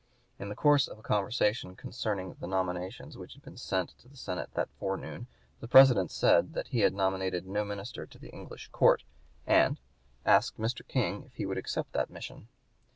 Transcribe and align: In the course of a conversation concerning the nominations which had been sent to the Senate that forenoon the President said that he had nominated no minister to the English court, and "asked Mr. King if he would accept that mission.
In 0.39 0.49
the 0.49 0.55
course 0.55 0.87
of 0.87 0.97
a 0.97 1.03
conversation 1.03 1.75
concerning 1.75 2.33
the 2.33 2.47
nominations 2.47 3.19
which 3.19 3.33
had 3.35 3.43
been 3.43 3.55
sent 3.55 3.89
to 3.99 4.07
the 4.09 4.17
Senate 4.17 4.49
that 4.55 4.71
forenoon 4.79 5.27
the 5.59 5.67
President 5.67 6.09
said 6.09 6.55
that 6.55 6.69
he 6.69 6.79
had 6.79 6.95
nominated 6.95 7.45
no 7.45 7.63
minister 7.63 8.07
to 8.07 8.17
the 8.17 8.29
English 8.33 8.69
court, 8.69 9.03
and 9.45 9.79
"asked 10.25 10.57
Mr. 10.59 10.81
King 10.87 11.25
if 11.25 11.35
he 11.35 11.45
would 11.45 11.59
accept 11.59 11.93
that 11.93 12.09
mission. 12.09 12.47